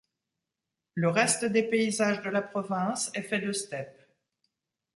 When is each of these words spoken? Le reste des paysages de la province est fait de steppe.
Le 0.95 1.09
reste 1.09 1.45
des 1.45 1.61
paysages 1.61 2.23
de 2.23 2.31
la 2.31 2.41
province 2.41 3.11
est 3.13 3.21
fait 3.21 3.37
de 3.39 3.51
steppe. 3.51 4.01